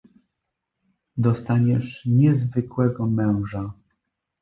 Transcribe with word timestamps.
"Dostaniesz 1.17 2.05
niezwykłego 2.05 3.07
męża." 3.07 3.73